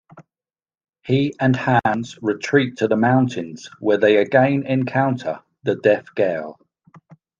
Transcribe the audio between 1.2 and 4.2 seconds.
and Hans retreat to the mountains where they